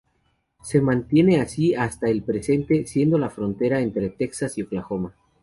[0.63, 5.13] Se mantiene así hasta el presente, siendo la frontera entre Texas y Oklahoma.